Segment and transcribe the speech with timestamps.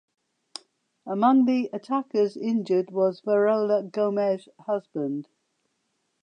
[1.05, 5.27] Among the attackers injured was Varela Gomes’ husband.